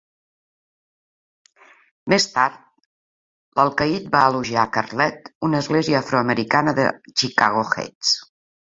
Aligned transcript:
Més 2.13 2.25
tard 2.37 2.57
l'alcaid 3.61 4.09
va 4.17 4.25
elogiar 4.33 4.67
Catlett 4.81 5.33
en 5.35 5.51
una 5.51 5.63
església 5.67 6.03
afroamericana 6.03 6.79
de 6.85 6.91
Chicago 7.15 7.67
Heights. 7.73 8.21